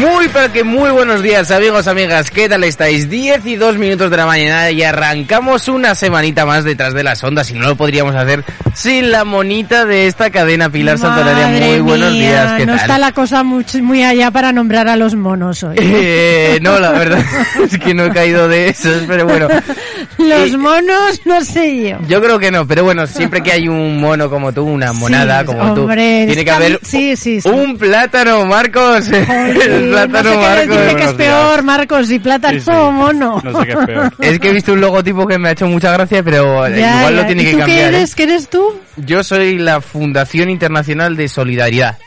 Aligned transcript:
Muy 0.00 0.19
para 0.32 0.52
que 0.52 0.62
muy 0.64 0.90
buenos 0.90 1.22
días 1.22 1.50
amigos, 1.50 1.86
amigas, 1.88 2.30
¿qué 2.30 2.48
tal 2.48 2.62
estáis? 2.64 3.10
10 3.10 3.44
y 3.46 3.56
2 3.56 3.76
minutos 3.78 4.10
de 4.10 4.16
la 4.16 4.26
mañana 4.26 4.70
y 4.70 4.82
arrancamos 4.82 5.66
una 5.68 5.94
semanita 5.94 6.46
más 6.46 6.62
detrás 6.64 6.94
de 6.94 7.02
las 7.02 7.22
ondas 7.24 7.50
y 7.50 7.54
no 7.54 7.66
lo 7.68 7.76
podríamos 7.76 8.14
hacer 8.14 8.44
sin 8.74 9.10
la 9.10 9.24
monita 9.24 9.84
de 9.84 10.06
esta 10.06 10.30
cadena 10.30 10.70
Pilar 10.70 10.98
Santolaria. 10.98 11.48
Muy 11.48 11.80
buenos 11.80 12.12
días, 12.12 12.52
¿qué 12.58 12.66
no 12.66 12.72
tal? 12.74 12.80
está 12.82 12.98
la 12.98 13.12
cosa 13.12 13.42
muy, 13.42 13.64
muy 13.82 14.04
allá 14.04 14.30
para 14.30 14.52
nombrar 14.52 14.88
a 14.88 14.96
los 14.96 15.14
monos 15.14 15.62
hoy. 15.62 15.76
Eh, 16.02 16.58
no, 16.62 16.78
la 16.80 16.92
verdad 16.92 17.22
es 17.64 17.78
que 17.78 17.92
no 17.94 18.04
he 18.06 18.10
caído 18.10 18.48
de 18.48 18.68
esos, 18.68 19.02
pero 19.06 19.26
bueno. 19.26 19.48
Los 20.18 20.52
Eh, 20.52 20.56
monos, 20.56 21.20
no 21.24 21.40
sé 21.42 21.90
yo. 21.90 21.98
Yo 22.08 22.22
creo 22.22 22.38
que 22.38 22.50
no, 22.50 22.66
pero 22.66 22.84
bueno, 22.84 23.06
siempre 23.06 23.42
que 23.42 23.52
hay 23.52 23.68
un 23.68 23.98
mono 24.00 24.28
como 24.30 24.52
tú, 24.52 24.64
una 24.64 24.92
monada 24.92 25.40
Sí, 25.40 25.46
como 25.46 25.74
tú, 25.74 25.82
hombre, 25.82 26.24
tiene 26.26 26.44
que 26.44 26.50
haber 26.50 26.80
sí, 26.82 27.16
sí, 27.16 27.40
sí. 27.40 27.48
un 27.48 27.76
plátano, 27.78 28.44
Marcos. 28.46 29.06
Jolín, 29.08 29.60
El 29.62 29.88
plátano, 29.90 30.19
no 30.22 30.30
sé 30.30 30.36
qué 30.36 30.42
Marcos. 30.42 30.68
decirte 30.76 30.96
que 30.96 31.04
es 31.04 31.12
peor, 31.14 31.62
Marcos, 31.62 32.06
si 32.08 32.18
plátano 32.18 32.58
Sí, 32.58 32.64
sí. 32.64 32.70
o 32.72 32.90
mono. 32.92 33.40
No 33.44 33.60
sé 33.60 33.66
qué 33.66 33.72
es 33.72 33.86
peor. 33.86 34.12
Es 34.20 34.38
que 34.40 34.50
he 34.50 34.52
visto 34.52 34.72
un 34.72 34.80
logotipo 34.80 35.26
que 35.26 35.38
me 35.38 35.48
ha 35.48 35.52
hecho 35.52 35.66
mucha 35.66 35.92
gracia, 35.92 36.22
pero 36.22 36.66
Ya, 36.68 36.98
igual 36.98 37.14
ya. 37.14 37.20
lo 37.22 37.26
tiene 37.26 37.42
¿Y 37.42 37.46
que 37.46 37.52
tú 37.52 37.58
cambiar. 37.58 37.78
qué 37.78 37.84
¿eh? 37.84 37.88
eres? 37.98 38.14
¿Qué 38.14 38.22
eres 38.24 38.48
tú? 38.50 38.80
Yo 38.96 39.22
soy 39.24 39.58
la 39.58 39.80
Fundación 39.80 40.50
Internacional 40.50 41.16
de 41.16 41.28
Solidaridad, 41.28 41.98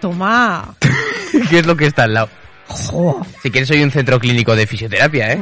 Toma. 0.00 0.74
que 1.50 1.58
es 1.58 1.66
lo 1.66 1.76
que 1.76 1.86
está 1.86 2.04
al 2.04 2.14
lado. 2.14 2.28
Jo. 2.70 3.26
Si 3.42 3.50
quieres 3.50 3.68
soy 3.68 3.82
un 3.82 3.90
centro 3.90 4.18
clínico 4.18 4.54
de 4.56 4.66
fisioterapia, 4.66 5.32
¿eh? 5.32 5.38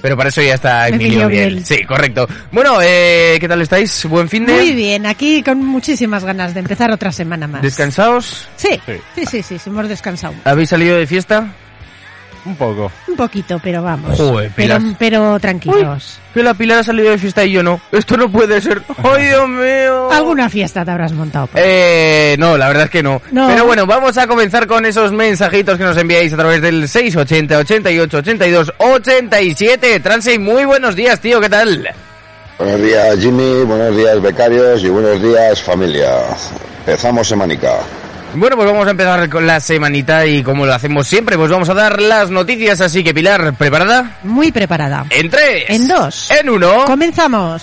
Pero 0.00 0.16
para 0.16 0.30
eso 0.30 0.42
ya 0.42 0.54
está 0.54 0.88
Emilio 0.88 1.28
Biel. 1.28 1.64
Sí, 1.64 1.84
correcto. 1.84 2.26
Bueno, 2.50 2.78
eh, 2.82 3.36
¿qué 3.40 3.46
tal 3.46 3.62
estáis? 3.62 4.04
¿Buen 4.06 4.28
fin 4.28 4.44
de...? 4.46 4.52
Muy 4.54 4.72
bien, 4.72 5.06
aquí 5.06 5.42
con 5.44 5.64
muchísimas 5.64 6.24
ganas 6.24 6.54
de 6.54 6.60
empezar 6.60 6.90
otra 6.90 7.12
semana 7.12 7.46
más. 7.46 7.62
¿Descansados? 7.62 8.48
Sí, 8.56 8.80
Sí. 8.84 8.92
sí, 9.14 9.26
sí, 9.26 9.42
sí, 9.42 9.58
sí, 9.60 9.70
hemos 9.70 9.88
descansado. 9.88 10.34
¿Habéis 10.44 10.70
salido 10.70 10.96
de 10.96 11.06
fiesta? 11.06 11.54
Un 12.44 12.56
poco. 12.56 12.90
Un 13.08 13.16
poquito, 13.16 13.60
pero 13.62 13.82
vamos. 13.82 14.16
Joder, 14.16 14.50
pero, 14.98 15.38
tranquilos. 15.38 16.18
Que 16.34 16.42
la 16.42 16.54
Pilar 16.54 16.78
ha 16.78 16.82
salido 16.82 17.10
de 17.10 17.18
fiesta 17.18 17.44
y 17.44 17.52
yo 17.52 17.62
no. 17.62 17.80
Esto 17.92 18.16
no 18.16 18.30
puede 18.30 18.60
ser. 18.60 18.82
¡Ay, 19.02 19.26
Dios 19.28 19.48
mío! 19.48 20.10
¿Alguna 20.10 20.48
fiesta 20.48 20.84
te 20.84 20.90
habrás 20.90 21.12
montado? 21.12 21.46
por 21.46 21.60
ahí? 21.60 21.66
Eh, 21.66 22.36
no, 22.38 22.56
la 22.56 22.68
verdad 22.68 22.84
es 22.84 22.90
que 22.90 23.02
no. 23.02 23.20
No. 23.30 23.48
Pero 23.48 23.66
bueno, 23.66 23.86
vamos 23.86 24.16
a 24.18 24.26
comenzar 24.26 24.66
con 24.66 24.84
esos 24.86 25.12
mensajitos 25.12 25.78
que 25.78 25.84
nos 25.84 25.96
enviáis 25.96 26.32
a 26.32 26.36
través 26.36 26.60
del 26.62 26.88
680 26.88 27.58
88 27.58 28.16
82 28.18 28.72
87. 28.78 30.00
Transe, 30.00 30.38
muy 30.38 30.64
buenos 30.64 30.96
días, 30.96 31.20
tío, 31.20 31.40
¿qué 31.40 31.48
tal? 31.48 31.88
Buenos 32.58 32.80
días 32.80 33.18
Jimmy, 33.18 33.64
buenos 33.64 33.96
días 33.96 34.20
becarios 34.22 34.84
y 34.84 34.88
buenos 34.88 35.20
días 35.20 35.60
familia. 35.62 36.10
Empezamos 36.80 37.26
semanica. 37.28 37.80
Bueno, 38.34 38.56
pues 38.56 38.68
vamos 38.68 38.86
a 38.86 38.90
empezar 38.90 39.28
con 39.28 39.46
la 39.46 39.60
semanita 39.60 40.26
y 40.26 40.42
como 40.42 40.64
lo 40.64 40.72
hacemos 40.72 41.06
siempre, 41.06 41.36
pues 41.36 41.50
vamos 41.50 41.68
a 41.68 41.74
dar 41.74 42.00
las 42.00 42.30
noticias. 42.30 42.80
Así 42.80 43.04
que, 43.04 43.12
Pilar, 43.12 43.54
¿preparada? 43.54 44.18
Muy 44.22 44.50
preparada. 44.50 45.04
En 45.10 45.28
tres. 45.28 45.64
En 45.68 45.86
dos. 45.86 46.30
En 46.30 46.48
uno. 46.48 46.84
Comenzamos. 46.86 47.62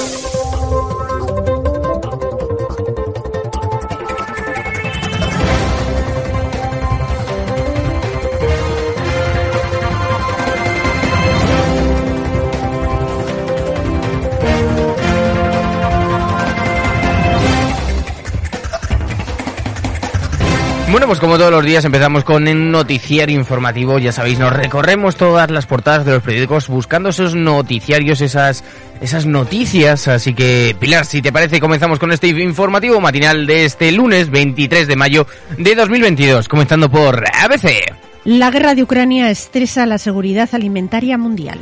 Bueno, 20.91 21.07
pues 21.07 21.21
como 21.21 21.37
todos 21.37 21.51
los 21.51 21.63
días 21.65 21.85
empezamos 21.85 22.25
con 22.25 22.45
un 22.45 22.69
noticiario 22.69 23.39
informativo, 23.39 23.97
ya 23.97 24.11
sabéis, 24.11 24.39
nos 24.39 24.51
recorremos 24.51 25.15
todas 25.15 25.49
las 25.49 25.65
portadas 25.65 26.05
de 26.05 26.11
los 26.11 26.21
periódicos 26.21 26.67
buscando 26.67 27.09
esos 27.09 27.33
noticiarios, 27.33 28.19
esas, 28.19 28.65
esas 28.99 29.25
noticias, 29.25 30.09
así 30.09 30.33
que 30.33 30.75
Pilar, 30.77 31.05
si 31.05 31.21
te 31.21 31.31
parece, 31.31 31.61
comenzamos 31.61 31.97
con 31.97 32.11
este 32.11 32.27
informativo 32.27 32.99
matinal 32.99 33.47
de 33.47 33.63
este 33.63 33.93
lunes 33.93 34.29
23 34.29 34.85
de 34.85 34.95
mayo 34.97 35.27
de 35.57 35.75
2022, 35.75 36.49
comenzando 36.49 36.91
por 36.91 37.23
ABC. 37.41 37.69
La 38.25 38.51
guerra 38.51 38.75
de 38.75 38.83
Ucrania 38.83 39.29
estresa 39.29 39.85
la 39.85 39.97
seguridad 39.97 40.49
alimentaria 40.51 41.17
mundial. 41.17 41.59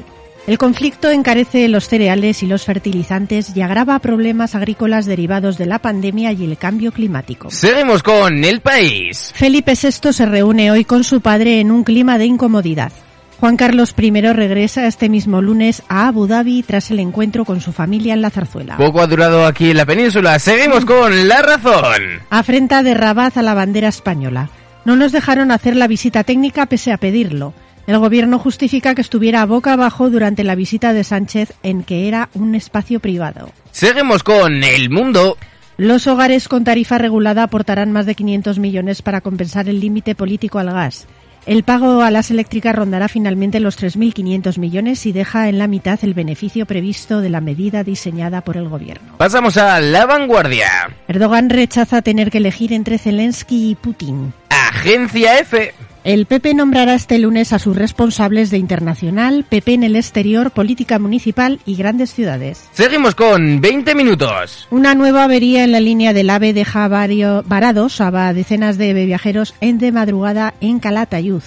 El 0.49 0.57
conflicto 0.57 1.11
encarece 1.11 1.67
los 1.67 1.87
cereales 1.87 2.41
y 2.41 2.47
los 2.47 2.65
fertilizantes 2.65 3.55
y 3.55 3.61
agrava 3.61 3.99
problemas 3.99 4.55
agrícolas 4.55 5.05
derivados 5.05 5.59
de 5.59 5.67
la 5.67 5.77
pandemia 5.77 6.31
y 6.31 6.43
el 6.43 6.57
cambio 6.57 6.91
climático. 6.91 7.51
Seguimos 7.51 8.01
con 8.01 8.43
El 8.43 8.59
País. 8.59 9.31
Felipe 9.35 9.73
VI 9.79 10.11
se 10.11 10.25
reúne 10.25 10.71
hoy 10.71 10.85
con 10.85 11.03
su 11.03 11.21
padre 11.21 11.59
en 11.59 11.69
un 11.69 11.83
clima 11.83 12.17
de 12.17 12.25
incomodidad. 12.25 12.91
Juan 13.39 13.57
Carlos 13.57 13.93
I 13.95 14.09
regresa 14.09 14.87
este 14.87 15.07
mismo 15.07 15.39
lunes 15.39 15.83
a 15.87 16.07
Abu 16.07 16.25
Dhabi 16.25 16.63
tras 16.63 16.89
el 16.89 16.97
encuentro 16.97 17.45
con 17.45 17.61
su 17.61 17.71
familia 17.71 18.15
en 18.15 18.23
la 18.23 18.31
zarzuela. 18.31 18.75
Poco 18.75 19.01
ha 19.01 19.05
durado 19.05 19.45
aquí 19.45 19.69
en 19.69 19.77
la 19.77 19.85
península, 19.85 20.39
seguimos 20.39 20.83
con 20.83 21.27
La 21.27 21.43
Razón. 21.43 22.23
Afrenta 22.31 22.81
de 22.81 22.95
Rabat 22.95 23.37
a 23.37 23.43
la 23.43 23.53
bandera 23.53 23.89
española. 23.89 24.49
No 24.83 24.95
nos 24.95 25.11
dejaron 25.11 25.51
hacer 25.51 25.75
la 25.75 25.85
visita 25.85 26.23
técnica 26.23 26.65
pese 26.65 26.91
a 26.91 26.97
pedirlo. 26.97 27.53
El 27.89 27.97
gobierno 27.97 28.37
justifica 28.37 28.93
que 28.93 29.01
estuviera 29.01 29.43
boca 29.47 29.73
abajo 29.73 30.11
durante 30.11 30.43
la 30.43 30.53
visita 30.53 30.93
de 30.93 31.03
Sánchez 31.03 31.53
en 31.63 31.81
que 31.81 32.07
era 32.07 32.29
un 32.35 32.53
espacio 32.53 32.99
privado. 32.99 33.49
Seguimos 33.71 34.21
con 34.21 34.63
El 34.63 34.91
Mundo. 34.91 35.37
Los 35.75 36.05
hogares 36.05 36.47
con 36.47 36.63
tarifa 36.63 36.99
regulada 36.99 37.41
aportarán 37.41 37.91
más 37.91 38.05
de 38.05 38.13
500 38.13 38.59
millones 38.59 39.01
para 39.01 39.21
compensar 39.21 39.67
el 39.69 39.79
límite 39.79 40.13
político 40.13 40.59
al 40.59 40.71
gas. 40.71 41.07
El 41.47 41.63
pago 41.63 42.03
a 42.03 42.11
las 42.11 42.29
eléctricas 42.29 42.75
rondará 42.75 43.07
finalmente 43.07 43.59
los 43.59 43.75
3.500 43.81 44.59
millones 44.59 45.07
y 45.07 45.11
deja 45.11 45.49
en 45.49 45.57
la 45.57 45.65
mitad 45.65 45.97
el 46.03 46.13
beneficio 46.13 46.67
previsto 46.67 47.21
de 47.21 47.29
la 47.29 47.41
medida 47.41 47.83
diseñada 47.83 48.41
por 48.41 48.55
el 48.55 48.69
gobierno. 48.69 49.17
Pasamos 49.17 49.57
a 49.57 49.81
La 49.81 50.05
Vanguardia. 50.05 50.95
Erdogan 51.07 51.49
rechaza 51.49 52.03
tener 52.03 52.29
que 52.29 52.37
elegir 52.37 52.71
entre 52.71 52.99
Zelensky 52.99 53.71
y 53.71 53.73
Putin. 53.73 54.31
Agencia 54.49 55.39
F. 55.39 55.73
El 56.05 56.25
PP 56.27 56.53
nombrará 56.53 56.93
este 56.93 57.19
lunes 57.19 57.51
a 57.51 57.59
sus 57.59 57.75
responsables 57.75 58.49
de 58.51 58.57
Internacional, 58.57 59.45
PP 59.47 59.73
en 59.73 59.83
el 59.83 59.95
exterior, 59.97 60.51
política 60.51 60.97
municipal 60.97 61.59
y 61.65 61.75
grandes 61.75 62.13
ciudades. 62.13 62.69
Seguimos 62.71 63.15
con 63.15 63.59
20 63.59 63.95
minutos. 63.95 64.65
Una 64.71 64.95
nueva 64.95 65.25
avería 65.25 65.63
en 65.65 65.73
la 65.73 65.81
línea 65.81 66.13
del 66.13 66.29
AVE 66.29 66.53
deja 66.53 66.87
vario- 66.87 67.43
varados 67.45 67.99
a 67.99 68.33
decenas 68.33 68.77
de 68.77 68.93
viajeros 68.93 69.53
en 69.59 69.77
de 69.77 69.91
madrugada 69.91 70.53
en 70.61 70.79
Calatayud. 70.79 71.43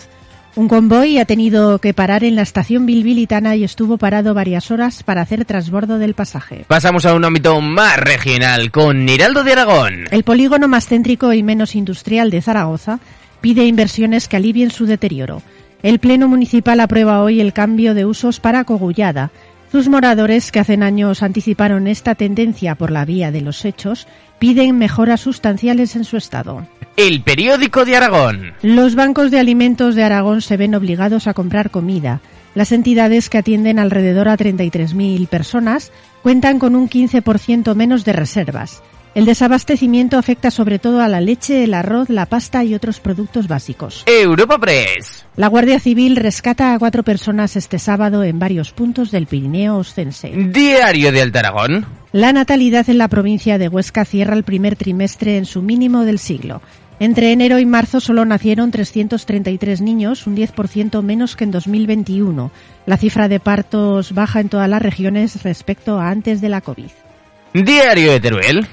Un 0.54 0.68
convoy 0.68 1.16
ha 1.16 1.24
tenido 1.24 1.78
que 1.78 1.94
parar 1.94 2.22
en 2.22 2.36
la 2.36 2.42
estación 2.42 2.84
bilbilitana 2.84 3.56
y 3.56 3.64
estuvo 3.64 3.96
parado 3.96 4.34
varias 4.34 4.70
horas 4.70 5.02
para 5.02 5.22
hacer 5.22 5.46
transbordo 5.46 5.98
del 5.98 6.12
pasaje. 6.12 6.66
Pasamos 6.68 7.06
a 7.06 7.14
un 7.14 7.24
ámbito 7.24 7.58
más 7.62 7.96
regional 7.96 8.70
con 8.70 9.08
Hiraldo 9.08 9.44
de 9.44 9.52
Aragón. 9.52 10.04
El 10.10 10.24
polígono 10.24 10.68
más 10.68 10.86
céntrico 10.88 11.32
y 11.32 11.42
menos 11.42 11.74
industrial 11.74 12.28
de 12.30 12.42
Zaragoza 12.42 13.00
pide 13.42 13.66
inversiones 13.66 14.28
que 14.28 14.36
alivien 14.36 14.70
su 14.70 14.86
deterioro. 14.86 15.42
El 15.82 15.98
Pleno 15.98 16.28
Municipal 16.28 16.80
aprueba 16.80 17.22
hoy 17.22 17.40
el 17.40 17.52
cambio 17.52 17.92
de 17.92 18.06
usos 18.06 18.40
para 18.40 18.64
Cogullada. 18.64 19.30
Sus 19.70 19.88
moradores, 19.88 20.52
que 20.52 20.60
hace 20.60 20.74
años 20.74 21.22
anticiparon 21.22 21.86
esta 21.86 22.14
tendencia 22.14 22.76
por 22.76 22.90
la 22.90 23.04
vía 23.04 23.30
de 23.30 23.40
los 23.40 23.64
hechos, 23.64 24.06
piden 24.38 24.78
mejoras 24.78 25.20
sustanciales 25.20 25.96
en 25.96 26.04
su 26.04 26.16
estado. 26.16 26.66
El 26.96 27.22
periódico 27.22 27.84
de 27.84 27.96
Aragón. 27.96 28.52
Los 28.62 28.94
bancos 28.94 29.30
de 29.30 29.38
alimentos 29.38 29.94
de 29.94 30.04
Aragón 30.04 30.40
se 30.40 30.56
ven 30.56 30.74
obligados 30.74 31.26
a 31.26 31.34
comprar 31.34 31.70
comida. 31.70 32.20
Las 32.54 32.70
entidades 32.70 33.30
que 33.30 33.38
atienden 33.38 33.78
alrededor 33.78 34.28
a 34.28 34.36
33.000 34.36 35.26
personas 35.26 35.90
cuentan 36.22 36.58
con 36.58 36.76
un 36.76 36.88
15% 36.88 37.74
menos 37.74 38.04
de 38.04 38.12
reservas. 38.12 38.82
El 39.14 39.26
desabastecimiento 39.26 40.16
afecta 40.16 40.50
sobre 40.50 40.78
todo 40.78 41.02
a 41.02 41.08
la 41.08 41.20
leche, 41.20 41.64
el 41.64 41.74
arroz, 41.74 42.08
la 42.08 42.24
pasta 42.24 42.64
y 42.64 42.74
otros 42.74 42.98
productos 42.98 43.46
básicos. 43.46 44.04
Europa 44.06 44.58
Press. 44.58 45.26
La 45.36 45.48
Guardia 45.48 45.78
Civil 45.80 46.16
rescata 46.16 46.72
a 46.72 46.78
cuatro 46.78 47.02
personas 47.02 47.54
este 47.56 47.78
sábado 47.78 48.24
en 48.24 48.38
varios 48.38 48.72
puntos 48.72 49.10
del 49.10 49.26
Pirineo 49.26 49.76
Ostense. 49.76 50.30
Diario 50.30 51.12
de 51.12 51.20
Alta 51.20 51.40
Aragón. 51.40 51.84
La 52.12 52.32
natalidad 52.32 52.88
en 52.88 52.96
la 52.96 53.08
provincia 53.08 53.58
de 53.58 53.68
Huesca 53.68 54.06
cierra 54.06 54.34
el 54.34 54.44
primer 54.44 54.76
trimestre 54.76 55.36
en 55.36 55.44
su 55.44 55.60
mínimo 55.60 56.06
del 56.06 56.18
siglo. 56.18 56.62
Entre 56.98 57.32
enero 57.32 57.58
y 57.58 57.66
marzo 57.66 58.00
solo 58.00 58.24
nacieron 58.24 58.70
333 58.70 59.82
niños, 59.82 60.26
un 60.26 60.36
10% 60.36 61.02
menos 61.02 61.36
que 61.36 61.44
en 61.44 61.50
2021. 61.50 62.50
La 62.86 62.96
cifra 62.96 63.28
de 63.28 63.40
partos 63.40 64.14
baja 64.14 64.40
en 64.40 64.48
todas 64.48 64.70
las 64.70 64.80
regiones 64.80 65.42
respecto 65.42 65.98
a 65.98 66.08
antes 66.08 66.40
de 66.40 66.48
la 66.48 66.62
COVID. 66.62 66.90
Diario 67.52 68.12
de 68.12 68.20
Teruel. 68.20 68.66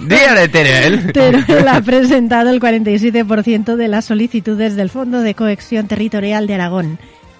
Diario 0.00 0.40
de 0.40 0.48
Teruel. 0.48 1.12
Teruel 1.12 1.68
ha 1.68 1.80
presentado 1.80 2.50
el 2.50 2.60
47% 2.60 3.76
de 3.76 3.88
las 3.88 4.06
solicitudes 4.06 4.76
del 4.76 4.90
Fondo 4.90 5.20
de 5.20 5.34
Cohesión 5.34 5.88
Territorial 5.88 6.46
de 6.46 6.54
Aragón. 6.54 6.98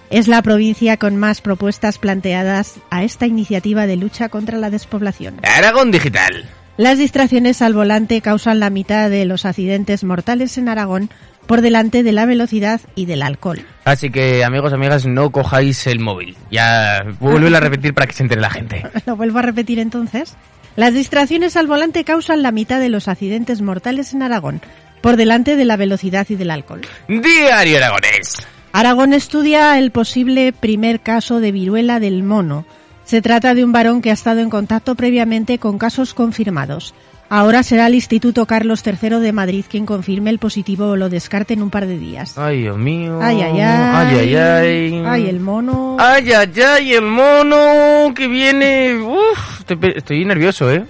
Es 0.09 0.27
la 0.27 0.41
provincia 0.41 0.97
con 0.97 1.17
más 1.17 1.41
propuestas 1.41 1.97
planteadas 1.97 2.75
a 2.89 3.03
esta 3.03 3.25
iniciativa 3.25 3.87
de 3.87 3.95
lucha 3.95 4.29
contra 4.29 4.57
la 4.57 4.69
despoblación. 4.69 5.35
Aragón 5.43 5.91
Digital. 5.91 6.45
Las 6.77 6.97
distracciones 6.97 7.61
al 7.61 7.73
volante 7.73 8.21
causan 8.21 8.59
la 8.59 8.69
mitad 8.69 9.09
de 9.09 9.25
los 9.25 9.45
accidentes 9.45 10.03
mortales 10.03 10.57
en 10.57 10.69
Aragón 10.69 11.09
por 11.45 11.61
delante 11.61 12.03
de 12.03 12.11
la 12.11 12.25
velocidad 12.25 12.81
y 12.95 13.05
del 13.05 13.21
alcohol. 13.21 13.65
Así 13.85 14.09
que, 14.09 14.43
amigos, 14.43 14.73
amigas, 14.73 15.05
no 15.05 15.29
cojáis 15.31 15.85
el 15.87 15.99
móvil. 15.99 16.35
Ya 16.49 17.03
vuelvo 17.19 17.55
a 17.55 17.59
repetir 17.59 17.93
para 17.93 18.07
que 18.07 18.13
se 18.13 18.23
entere 18.23 18.41
la 18.41 18.49
gente. 18.49 18.83
Lo 19.05 19.15
vuelvo 19.15 19.39
a 19.39 19.43
repetir 19.43 19.79
entonces. 19.79 20.35
Las 20.75 20.93
distracciones 20.93 21.55
al 21.55 21.67
volante 21.67 22.03
causan 22.03 22.41
la 22.41 22.51
mitad 22.51 22.79
de 22.79 22.89
los 22.89 23.07
accidentes 23.07 23.61
mortales 23.61 24.13
en 24.13 24.23
Aragón, 24.23 24.61
por 25.01 25.17
delante 25.17 25.55
de 25.55 25.65
la 25.65 25.77
velocidad 25.77 26.25
y 26.29 26.35
del 26.35 26.49
alcohol. 26.49 26.81
Diario 27.07 27.77
Aragonés. 27.77 28.37
Aragón 28.71 29.13
estudia 29.13 29.77
el 29.77 29.91
posible 29.91 30.51
primer 30.51 31.01
caso 31.01 31.39
de 31.39 31.51
viruela 31.51 31.99
del 31.99 32.23
mono. 32.23 32.65
Se 33.03 33.21
trata 33.21 33.53
de 33.53 33.63
un 33.63 33.71
varón 33.71 34.01
que 34.01 34.09
ha 34.09 34.13
estado 34.13 34.39
en 34.39 34.49
contacto 34.49 34.95
previamente 34.95 35.59
con 35.59 35.77
casos 35.77 36.15
confirmados. 36.15 36.95
Ahora 37.35 37.63
será 37.63 37.87
el 37.87 37.95
Instituto 37.95 38.45
Carlos 38.45 38.83
III 38.85 39.17
de 39.17 39.31
Madrid 39.33 39.65
quien 39.67 39.87
confirme 39.87 40.29
el 40.29 40.37
positivo 40.37 40.89
o 40.89 40.95
lo 40.95 41.09
descarte 41.09 41.55
en 41.55 41.63
un 41.63 41.71
par 41.71 41.87
de 41.87 41.97
días. 41.97 42.37
Ay, 42.37 42.61
Dios 42.61 42.77
mío. 42.77 43.17
Ay, 43.23 43.41
ay, 43.41 43.59
ay. 43.59 43.59
Ay, 43.59 44.17
ay, 44.17 44.35
ay. 44.35 45.03
Ay, 45.03 45.29
el 45.29 45.39
mono. 45.39 45.97
Ay, 45.99 46.31
ay, 46.31 46.53
ay, 46.61 46.93
el 46.93 47.05
mono 47.05 48.13
que 48.13 48.27
viene. 48.27 48.99
Uf, 49.01 49.61
estoy, 49.61 49.93
estoy 49.95 50.25
nervioso, 50.25 50.71
¿eh? 50.71 50.85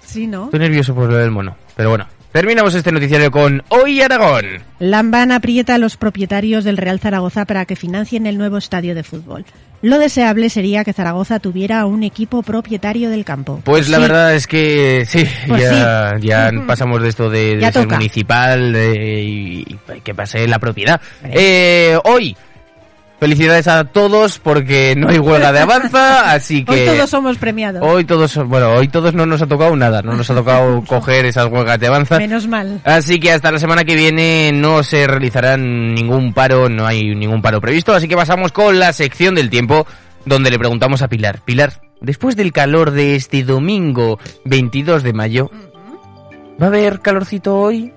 Sí, 0.00 0.28
¿no? 0.28 0.44
Estoy 0.44 0.60
nervioso 0.60 0.94
por 0.94 1.10
lo 1.10 1.16
del 1.16 1.32
mono. 1.32 1.56
Pero 1.74 1.88
bueno, 1.88 2.06
terminamos 2.32 2.74
este 2.74 2.92
noticiario 2.92 3.30
con 3.30 3.62
Hoy 3.68 4.00
Aragón. 4.02 4.46
Lamban 4.78 5.32
aprieta 5.32 5.74
a 5.74 5.78
los 5.78 5.96
propietarios 5.96 6.64
del 6.64 6.76
Real 6.76 7.00
Zaragoza 7.00 7.44
para 7.44 7.64
que 7.64 7.76
financien 7.76 8.26
el 8.26 8.38
nuevo 8.38 8.56
estadio 8.58 8.94
de 8.94 9.02
fútbol. 9.02 9.44
Lo 9.82 9.98
deseable 9.98 10.50
sería 10.50 10.84
que 10.84 10.92
Zaragoza 10.92 11.38
tuviera 11.38 11.86
un 11.86 12.02
equipo 12.02 12.42
propietario 12.42 13.08
del 13.08 13.24
campo. 13.24 13.62
Pues 13.64 13.88
la 13.88 13.96
Sí, 13.96 14.02
verdad 14.02 14.34
es 14.34 14.46
que 14.46 15.04
sí, 15.06 15.24
Pues 15.48 15.62
ya, 15.62 16.12
ya 16.20 16.50
pasamos 16.66 17.02
de 17.02 17.08
esto 17.08 17.30
de, 17.30 17.58
ser 17.60 17.72
toca. 17.72 17.96
municipal 17.96 18.72
de- 18.74 19.22
y 19.22 19.78
que 20.04 20.14
pase 20.14 20.46
la 20.46 20.58
propiedad. 20.58 21.00
Eh, 21.24 21.96
hoy, 22.04 22.36
felicidades 23.20 23.68
a 23.68 23.84
todos 23.84 24.38
porque 24.38 24.94
no 24.96 25.10
hay 25.10 25.18
huelga 25.18 25.52
de 25.52 25.60
avanza, 25.60 26.32
así 26.32 26.64
que... 26.64 26.72
Hoy 26.72 26.96
todos 26.96 27.10
somos 27.10 27.38
premiados. 27.38 27.82
Hoy 27.84 28.04
todos, 28.04 28.34
bueno, 28.48 28.72
hoy 28.72 28.88
todos 28.88 29.14
no 29.14 29.26
nos 29.26 29.42
ha 29.42 29.46
tocado 29.46 29.76
nada, 29.76 30.02
no 30.02 30.14
nos 30.14 30.28
ha 30.30 30.34
tocado 30.34 30.82
coger 30.86 31.26
esas 31.26 31.46
huelgas 31.46 31.78
de 31.78 31.86
avanza. 31.86 32.18
Menos 32.18 32.48
mal. 32.48 32.80
Así 32.84 33.20
que 33.20 33.30
hasta 33.30 33.52
la 33.52 33.58
semana 33.58 33.84
que 33.84 33.94
viene 33.94 34.50
no 34.52 34.82
se 34.82 35.06
realizarán 35.06 35.94
ningún 35.94 36.32
paro, 36.32 36.68
no 36.68 36.86
hay 36.86 37.14
ningún 37.14 37.42
paro 37.42 37.60
previsto, 37.60 37.94
así 37.94 38.08
que 38.08 38.16
pasamos 38.16 38.52
con 38.52 38.78
la 38.78 38.92
sección 38.92 39.34
del 39.34 39.50
tiempo 39.50 39.86
donde 40.24 40.50
le 40.50 40.58
preguntamos 40.58 41.02
a 41.02 41.08
Pilar, 41.08 41.42
Pilar, 41.44 41.80
después 42.00 42.36
del 42.36 42.52
calor 42.52 42.90
de 42.90 43.16
este 43.16 43.42
domingo 43.42 44.18
22 44.46 45.02
de 45.02 45.12
mayo, 45.12 45.50
¿va 46.60 46.66
a 46.66 46.68
haber 46.68 47.00
calorcito 47.00 47.56
hoy? 47.56 47.92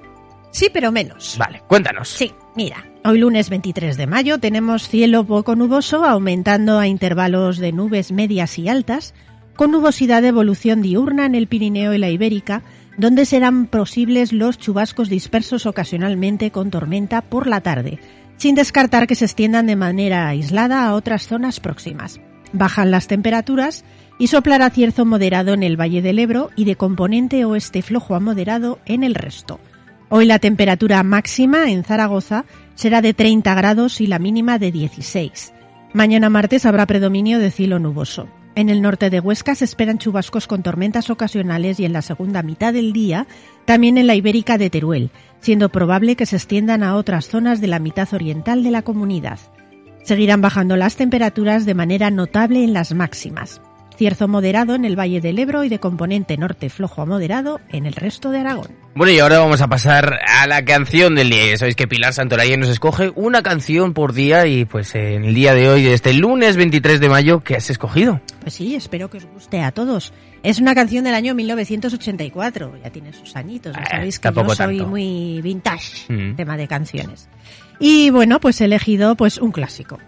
Sí, 0.51 0.69
pero 0.71 0.91
menos. 0.91 1.35
Vale, 1.37 1.63
cuéntanos. 1.67 2.09
Sí, 2.09 2.33
mira, 2.55 2.85
hoy 3.03 3.19
lunes 3.19 3.49
23 3.49 3.97
de 3.97 4.07
mayo 4.07 4.39
tenemos 4.39 4.87
cielo 4.87 5.23
poco 5.25 5.55
nuboso, 5.55 6.05
aumentando 6.05 6.79
a 6.79 6.87
intervalos 6.87 7.57
de 7.57 7.71
nubes 7.71 8.11
medias 8.11 8.57
y 8.59 8.69
altas, 8.69 9.13
con 9.55 9.71
nubosidad 9.71 10.21
de 10.21 10.29
evolución 10.29 10.81
diurna 10.81 11.25
en 11.25 11.35
el 11.35 11.47
Pirineo 11.47 11.93
y 11.93 11.97
la 11.97 12.09
Ibérica, 12.09 12.63
donde 12.97 13.25
serán 13.25 13.67
posibles 13.67 14.33
los 14.33 14.57
chubascos 14.57 15.09
dispersos 15.09 15.65
ocasionalmente 15.65 16.51
con 16.51 16.69
tormenta 16.69 17.21
por 17.21 17.47
la 17.47 17.61
tarde, 17.61 17.99
sin 18.37 18.55
descartar 18.55 19.07
que 19.07 19.15
se 19.15 19.25
extiendan 19.25 19.67
de 19.67 19.75
manera 19.75 20.27
aislada 20.27 20.85
a 20.85 20.93
otras 20.93 21.27
zonas 21.27 21.59
próximas. 21.59 22.19
Bajan 22.51 22.91
las 22.91 23.07
temperaturas 23.07 23.83
y 24.19 24.27
soplará 24.27 24.69
cierzo 24.69 25.05
moderado 25.05 25.53
en 25.53 25.63
el 25.63 25.79
Valle 25.79 26.01
del 26.01 26.19
Ebro 26.19 26.51
y 26.55 26.65
de 26.65 26.75
componente 26.75 27.45
oeste 27.45 27.81
flojo 27.81 28.15
a 28.15 28.19
moderado 28.19 28.79
en 28.85 29.03
el 29.03 29.15
resto. 29.15 29.59
Hoy 30.15 30.27
la 30.27 30.37
temperatura 30.37 31.01
máxima 31.01 31.71
en 31.71 31.83
Zaragoza 31.83 32.45
será 32.75 33.01
de 33.01 33.15
30 33.15 33.55
grados 33.55 33.99
y 33.99 34.05
la 34.05 34.19
mínima 34.19 34.59
de 34.59 34.71
16. 34.71 35.51
Mañana 35.91 36.29
martes 36.29 36.67
habrá 36.67 36.85
predominio 36.85 37.39
de 37.39 37.49
cielo 37.49 37.79
nuboso. 37.79 38.27
En 38.53 38.69
el 38.69 38.83
norte 38.83 39.09
de 39.09 39.19
Huesca 39.19 39.55
se 39.55 39.65
esperan 39.65 39.97
chubascos 39.97 40.45
con 40.45 40.61
tormentas 40.61 41.09
ocasionales 41.09 41.79
y 41.79 41.85
en 41.85 41.93
la 41.93 42.03
segunda 42.03 42.43
mitad 42.43 42.73
del 42.73 42.93
día 42.93 43.25
también 43.65 43.97
en 43.97 44.05
la 44.05 44.13
Ibérica 44.13 44.59
de 44.59 44.69
Teruel, 44.69 45.09
siendo 45.39 45.69
probable 45.69 46.15
que 46.15 46.27
se 46.27 46.35
extiendan 46.35 46.83
a 46.83 46.95
otras 46.95 47.27
zonas 47.27 47.59
de 47.59 47.69
la 47.69 47.79
mitad 47.79 48.13
oriental 48.13 48.63
de 48.63 48.69
la 48.69 48.83
comunidad. 48.83 49.39
Seguirán 50.03 50.41
bajando 50.41 50.75
las 50.75 50.95
temperaturas 50.95 51.65
de 51.65 51.73
manera 51.73 52.11
notable 52.11 52.63
en 52.63 52.73
las 52.73 52.93
máximas. 52.93 53.61
Cierzo 53.97 54.27
moderado 54.27 54.73
en 54.75 54.85
el 54.85 54.97
Valle 54.99 55.21
del 55.21 55.37
Ebro 55.39 55.63
y 55.63 55.69
de 55.69 55.79
componente 55.79 56.35
norte 56.37 56.69
flojo 56.69 57.01
a 57.01 57.05
moderado 57.05 57.61
en 57.69 57.85
el 57.85 57.93
resto 57.93 58.31
de 58.31 58.39
Aragón. 58.39 58.67
Bueno, 58.95 59.13
y 59.13 59.19
ahora 59.19 59.39
vamos 59.39 59.61
a 59.61 59.67
pasar 59.67 60.19
a 60.27 60.47
la 60.47 60.65
canción 60.65 61.15
del 61.15 61.29
día. 61.29 61.51
Ya 61.51 61.57
sabéis 61.57 61.75
que 61.75 61.87
Pilar 61.87 62.13
Santolaya 62.13 62.57
nos 62.57 62.69
escoge 62.69 63.11
una 63.15 63.43
canción 63.43 63.93
por 63.93 64.13
día 64.13 64.47
y 64.47 64.65
pues 64.65 64.95
en 64.95 65.23
el 65.25 65.33
día 65.35 65.53
de 65.53 65.69
hoy, 65.69 65.87
este 65.87 66.13
lunes 66.13 66.57
23 66.57 66.99
de 66.99 67.09
mayo, 67.09 67.41
¿qué 67.41 67.55
has 67.55 67.69
escogido? 67.69 68.19
Pues 68.41 68.55
sí, 68.55 68.75
espero 68.75 69.09
que 69.09 69.17
os 69.17 69.25
guste 69.25 69.61
a 69.61 69.71
todos. 69.71 70.11
Es 70.41 70.59
una 70.59 70.73
canción 70.75 71.03
del 71.05 71.13
año 71.13 71.35
1984, 71.35 72.77
ya 72.83 72.89
tiene 72.89 73.13
sus 73.13 73.35
añitos, 73.35 73.75
ya 73.75 73.81
Eh, 73.83 73.87
sabéis 73.89 74.19
que 74.19 74.31
yo 74.33 74.49
soy 74.49 74.77
tanto. 74.77 74.87
muy 74.89 75.39
vintage, 75.41 76.11
Mm. 76.11 76.35
tema 76.35 76.57
de 76.57 76.67
canciones. 76.67 77.29
Y 77.79 78.09
bueno, 78.09 78.39
pues 78.39 78.59
he 78.61 78.65
elegido 78.65 79.15
pues 79.15 79.37
un 79.37 79.51
clásico, 79.51 79.99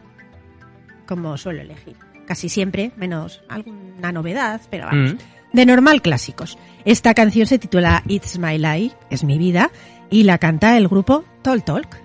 como 1.07 1.37
suelo 1.37 1.61
elegir. 1.61 1.95
Casi 2.25 2.49
siempre, 2.49 2.91
menos 2.97 3.41
alguna 3.49 4.11
novedad, 4.11 4.61
pero 4.69 4.85
vamos, 4.87 5.13
Mm. 5.13 5.17
de 5.53 5.65
normal 5.65 6.01
clásicos. 6.01 6.57
Esta 6.83 7.13
canción 7.13 7.47
se 7.47 7.59
titula 7.59 8.03
It's 8.07 8.37
My 8.39 8.57
Life, 8.57 8.95
es 9.09 9.23
mi 9.23 9.37
vida, 9.37 9.71
y 10.09 10.23
la 10.23 10.37
canta 10.37 10.77
el 10.77 10.87
grupo 10.87 11.23
Tol 11.43 11.63
Talk. 11.63 12.04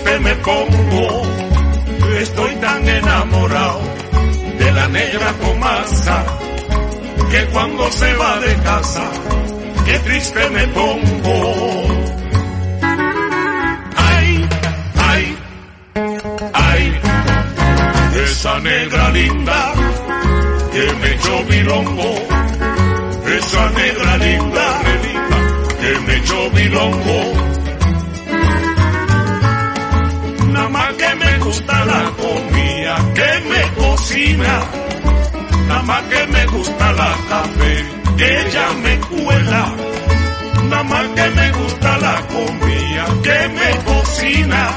Triste 0.00 0.20
me 0.20 0.34
pongo, 0.36 1.22
estoy 2.20 2.54
tan 2.56 2.88
enamorado 2.88 3.80
de 4.58 4.72
la 4.72 4.88
negra 4.88 5.32
Tomasa, 5.40 6.24
que 7.30 7.44
cuando 7.52 7.90
se 7.90 8.14
va 8.14 8.40
de 8.40 8.54
casa, 8.56 9.10
qué 9.84 9.98
triste 10.00 10.50
me 10.50 10.66
pongo. 10.68 11.86
Ay, 13.96 14.48
ay, 14.96 15.36
ay, 16.52 17.00
esa 18.30 18.58
negra 18.60 19.10
linda 19.10 19.72
que 20.72 20.92
me 21.00 21.14
echó 21.14 21.44
bilongo, 21.44 22.14
esa 23.38 23.70
negra 23.70 24.16
linda 24.16 24.80
que 25.80 26.00
me 26.06 26.16
echó 26.16 26.50
bilongo. 26.50 27.59
Más 35.90 36.02
que 36.04 36.26
me 36.28 36.46
gusta 36.46 36.92
la 36.92 37.10
café 37.28 37.72
ella 38.16 38.66
me 38.84 39.00
cuela, 39.00 39.62
nada 40.68 40.82
más 40.84 41.06
que 41.16 41.26
me 41.38 41.52
gusta 41.52 41.98
la 41.98 42.16
comida 42.34 43.04
que 43.26 43.38
me 43.58 43.70
cocina, 43.90 44.70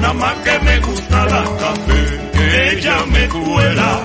nada 0.00 0.14
más 0.14 0.34
que 0.44 0.58
me 0.66 0.80
gusta 0.80 1.24
la 1.24 1.44
café 1.62 2.00
ella 2.72 2.96
me 3.12 3.28
cuela. 3.28 4.00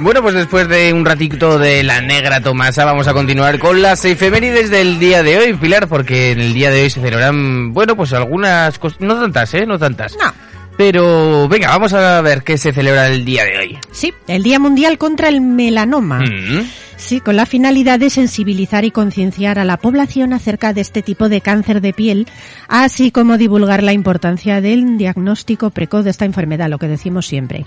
Bueno, 0.00 0.22
pues 0.22 0.34
después 0.34 0.68
de 0.68 0.92
un 0.92 1.04
ratito 1.04 1.58
de 1.58 1.82
la 1.82 2.00
negra 2.00 2.40
Tomasa, 2.40 2.84
vamos 2.84 3.08
a 3.08 3.12
continuar 3.12 3.58
con 3.58 3.82
las 3.82 4.04
efemérides 4.04 4.70
del 4.70 5.00
día 5.00 5.24
de 5.24 5.38
hoy, 5.38 5.54
Pilar, 5.54 5.88
porque 5.88 6.30
en 6.30 6.40
el 6.40 6.54
día 6.54 6.70
de 6.70 6.82
hoy 6.82 6.90
se 6.90 7.00
celebran, 7.00 7.72
bueno, 7.72 7.96
pues 7.96 8.12
algunas 8.12 8.78
cosas, 8.78 9.00
no 9.00 9.20
tantas, 9.20 9.52
¿eh? 9.54 9.66
No 9.66 9.76
tantas. 9.76 10.16
No. 10.16 10.32
Pero 10.76 11.48
venga, 11.48 11.68
vamos 11.68 11.92
a 11.94 12.20
ver 12.20 12.44
qué 12.44 12.56
se 12.56 12.72
celebra 12.72 13.08
el 13.08 13.24
día 13.24 13.44
de 13.44 13.58
hoy. 13.58 13.78
Sí, 13.90 14.14
el 14.28 14.44
Día 14.44 14.60
Mundial 14.60 14.98
contra 14.98 15.28
el 15.28 15.40
Melanoma. 15.40 16.20
Mm. 16.20 16.62
Sí, 16.96 17.20
con 17.20 17.34
la 17.34 17.46
finalidad 17.46 17.98
de 17.98 18.10
sensibilizar 18.10 18.84
y 18.84 18.92
concienciar 18.92 19.58
a 19.58 19.64
la 19.64 19.78
población 19.78 20.32
acerca 20.32 20.72
de 20.72 20.80
este 20.80 21.02
tipo 21.02 21.28
de 21.28 21.40
cáncer 21.40 21.80
de 21.80 21.92
piel, 21.92 22.28
así 22.68 23.10
como 23.10 23.36
divulgar 23.36 23.82
la 23.82 23.92
importancia 23.92 24.60
del 24.60 24.96
diagnóstico 24.96 25.70
precoz 25.70 26.04
de 26.04 26.10
esta 26.10 26.24
enfermedad, 26.24 26.68
lo 26.68 26.78
que 26.78 26.86
decimos 26.86 27.26
siempre. 27.26 27.66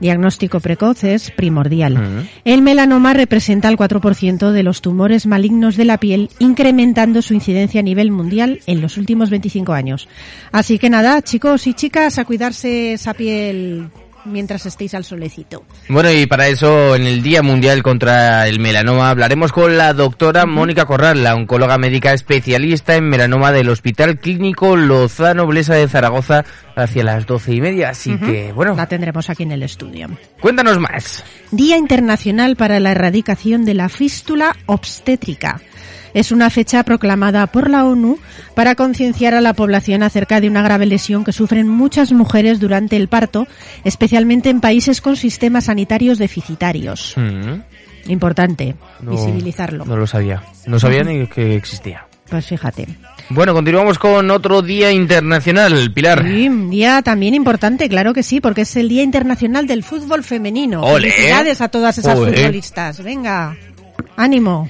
Diagnóstico 0.00 0.60
precoz 0.60 1.04
es 1.04 1.30
primordial. 1.30 2.28
El 2.44 2.62
melanoma 2.62 3.14
representa 3.14 3.68
el 3.68 3.76
4% 3.76 4.50
de 4.50 4.62
los 4.62 4.82
tumores 4.82 5.26
malignos 5.26 5.76
de 5.76 5.84
la 5.84 5.98
piel, 5.98 6.30
incrementando 6.38 7.22
su 7.22 7.34
incidencia 7.34 7.80
a 7.80 7.84
nivel 7.84 8.10
mundial 8.10 8.60
en 8.66 8.80
los 8.80 8.98
últimos 8.98 9.30
25 9.30 9.72
años. 9.72 10.08
Así 10.52 10.78
que 10.78 10.90
nada, 10.90 11.22
chicos 11.22 11.66
y 11.66 11.74
chicas, 11.74 12.18
a 12.18 12.24
cuidarse 12.24 12.92
esa 12.94 13.14
piel 13.14 13.90
mientras 14.26 14.66
estéis 14.66 14.94
al 14.94 15.04
solecito. 15.04 15.64
Bueno, 15.88 16.10
y 16.12 16.26
para 16.26 16.48
eso, 16.48 16.94
en 16.96 17.06
el 17.06 17.22
Día 17.22 17.42
Mundial 17.42 17.82
contra 17.82 18.46
el 18.48 18.60
Melanoma, 18.60 19.10
hablaremos 19.10 19.52
con 19.52 19.76
la 19.78 19.92
doctora 19.92 20.44
Mónica 20.46 20.84
Corral, 20.84 21.22
la 21.22 21.34
oncóloga 21.34 21.78
médica 21.78 22.12
especialista 22.12 22.96
en 22.96 23.08
melanoma 23.08 23.52
del 23.52 23.68
Hospital 23.68 24.18
Clínico 24.18 24.76
Lozano 24.76 25.46
Blesa 25.46 25.74
de 25.74 25.88
Zaragoza, 25.88 26.44
hacia 26.74 27.04
las 27.04 27.26
doce 27.26 27.54
y 27.54 27.60
media. 27.60 27.90
Así 27.90 28.16
que, 28.18 28.52
bueno, 28.52 28.74
La 28.74 28.86
tendremos 28.86 29.30
aquí 29.30 29.44
en 29.44 29.52
el 29.52 29.62
estudio. 29.62 30.08
cuéntanos 30.40 30.78
más. 30.78 31.24
Día 31.50 31.76
Internacional 31.76 32.56
para 32.56 32.80
la 32.80 32.90
Erradicación 32.90 33.64
de 33.64 33.74
la 33.74 33.88
Fístula 33.88 34.54
Obstétrica. 34.66 35.60
Es 36.16 36.32
una 36.32 36.48
fecha 36.48 36.82
proclamada 36.82 37.46
por 37.46 37.68
la 37.68 37.84
ONU 37.84 38.18
para 38.54 38.74
concienciar 38.74 39.34
a 39.34 39.42
la 39.42 39.52
población 39.52 40.02
acerca 40.02 40.40
de 40.40 40.48
una 40.48 40.62
grave 40.62 40.86
lesión 40.86 41.24
que 41.24 41.32
sufren 41.32 41.68
muchas 41.68 42.10
mujeres 42.10 42.58
durante 42.58 42.96
el 42.96 43.08
parto, 43.08 43.46
especialmente 43.84 44.48
en 44.48 44.62
países 44.62 45.02
con 45.02 45.14
sistemas 45.16 45.64
sanitarios 45.66 46.16
deficitarios. 46.18 47.12
Mm, 47.16 47.60
Importante, 48.10 48.76
no- 49.02 49.10
visibilizarlo. 49.10 49.84
No 49.84 49.96
lo 49.96 50.06
sabía. 50.06 50.42
No 50.66 50.78
sabía 50.78 51.02
ni 51.02 51.26
que 51.26 51.54
existía. 51.56 52.06
Pues 52.30 52.46
fíjate. 52.46 52.86
Bueno, 53.28 53.52
continuamos 53.52 53.98
con 53.98 54.30
otro 54.30 54.62
Día 54.62 54.90
Internacional, 54.92 55.92
Pilar. 55.92 56.24
Sí, 56.26 56.48
un 56.48 56.70
día 56.70 57.02
también 57.02 57.34
importante, 57.34 57.88
claro 57.88 58.14
que 58.14 58.22
sí, 58.22 58.40
porque 58.40 58.62
es 58.62 58.74
el 58.76 58.88
Día 58.88 59.02
Internacional 59.02 59.66
del 59.66 59.82
Fútbol 59.82 60.24
Femenino. 60.24 60.80
¡Ole! 60.82 61.10
Felicidades 61.10 61.60
a 61.60 61.68
todas 61.68 61.98
esas 61.98 62.14
futbolistas. 62.18 63.02
Venga, 63.02 63.56
ánimo. 64.16 64.68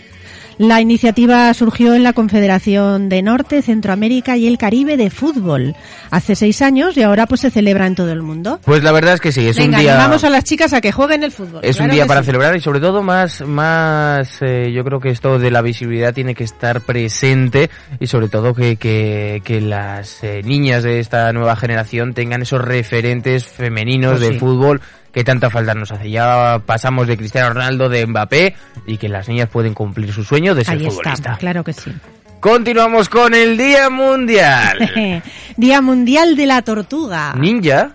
La 0.59 0.81
iniciativa 0.81 1.53
surgió 1.53 1.95
en 1.95 2.03
la 2.03 2.15
Confederación 2.15 3.11
de 3.11 3.21
Norte, 3.21 3.61
Centroamérica 3.61 4.39
y 4.39 4.47
el 4.47 4.57
Caribe 4.57 4.97
de 4.97 5.11
Fútbol 5.11 5.75
hace 6.11 6.35
seis 6.35 6.63
años 6.63 6.97
y 6.97 7.03
ahora 7.03 7.27
pues 7.27 7.43
se 7.43 7.51
celebra 7.51 7.87
en 7.87 7.95
todo 7.95 8.11
el 8.11 8.23
mundo. 8.23 8.59
Pues 8.65 8.83
la 8.83 8.91
verdad 8.93 9.15
es 9.15 9.21
que 9.21 9.33
sí, 9.33 9.47
es 9.47 9.57
Venga, 9.57 9.77
un 9.79 9.83
día... 9.83 9.95
animamos 9.95 10.25
a 10.25 10.31
las 10.31 10.45
chicas 10.45 10.73
a 10.73 10.81
que 10.81 10.93
jueguen 10.93 11.25
el 11.25 11.33
fútbol. 11.33 11.61
Es 11.63 11.79
un 11.79 11.91
día 11.91 12.07
para 12.07 12.21
sí. 12.21 12.27
celebrar 12.27 12.57
y 12.57 12.61
sobre 12.61 12.81
todo 12.81 13.03
más, 13.03 13.43
más 13.43 14.39
eh, 14.41 14.73
yo 14.73 14.83
creo 14.83 14.99
que 14.99 15.11
esto 15.11 15.39
de 15.39 15.51
la 15.51 15.61
visibilidad 15.61 16.15
tiene 16.15 16.35
que 16.35 16.45
estar 16.45 16.81
presente 16.81 17.69
y 18.01 18.07
sobre 18.07 18.29
todo 18.29 18.55
que, 18.55 18.77
que, 18.77 19.43
que 19.45 19.61
las 19.61 20.25
eh, 20.25 20.41
niñas 20.43 20.83
de 20.85 21.01
esta 21.01 21.31
nueva 21.35 21.57
generación 21.57 22.15
tengan 22.15 22.41
esos 22.41 22.63
referentes 22.63 23.45
femeninos 23.47 24.19
Pues 24.19 24.21
de 24.23 24.33
sí. 24.35 24.39
fútbol 24.39 24.81
que 25.17 25.25
tanta 25.25 25.49
falta 25.49 25.73
nos 25.73 25.91
hace. 25.91 26.11
Ya 26.11 26.61
pasamos 26.67 27.07
de 27.07 27.17
Cristiano 27.17 27.49
Ronaldo, 27.49 27.89
de 27.89 28.07
Mbappé 28.07 28.55
y 28.87 28.99
que 28.99 29.09
las 29.09 29.27
niñas 29.31 29.49
pueden 29.49 29.73
cumplir 29.73 30.13
su 30.13 30.23
sueño 30.23 30.55
de 30.55 30.63
ser 30.63 30.75
Ahí 30.75 30.81
futbolista. 30.85 31.13
está, 31.15 31.37
claro 31.39 31.65
que 31.65 31.73
sí. 31.73 31.91
Continuamos 32.39 33.09
con 33.09 33.33
el 33.33 33.57
Día 33.57 33.89
Mundial. 33.89 35.23
Día 35.57 35.81
Mundial 35.81 36.37
de 36.37 36.45
la 36.45 36.61
Tortuga, 36.61 37.33
Ninja. 37.35 37.93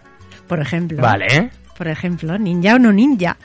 por 0.48 0.62
ejemplo. 0.62 1.00
Vale, 1.00 1.28
¿eh? 1.32 1.50
Por 1.78 1.88
ejemplo, 1.88 2.38
ninja 2.38 2.76
o 2.76 2.80
no 2.80 2.92
ninja, 2.92 3.38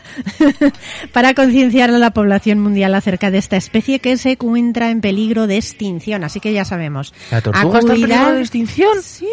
para 1.12 1.34
concienciar 1.34 1.90
a 1.90 1.98
la 1.98 2.10
población 2.10 2.60
mundial 2.60 2.94
acerca 2.94 3.30
de 3.30 3.38
esta 3.38 3.56
especie 3.56 3.98
que 3.98 4.16
se 4.16 4.32
encuentra 4.32 4.90
en 4.90 5.00
peligro 5.00 5.46
de 5.46 5.56
extinción. 5.56 6.24
Así 6.24 6.40
que 6.40 6.52
ya 6.52 6.64
sabemos. 6.64 7.14
¿La 7.30 7.40
tortuga 7.40 7.76
A 7.76 7.78
está 7.80 7.94
en 7.94 8.00
cuidar- 8.00 8.18
peligro 8.18 8.34
de 8.34 8.40
extinción? 8.40 9.02
Sí, 9.02 9.26